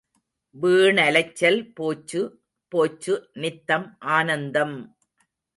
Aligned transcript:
வீணலைச்சல் 0.55 1.59
போச்சு 1.73 2.21
போச்சு 2.71 3.13
நித்தம் 3.35 3.87
ஆனந்தம்! 4.17 4.77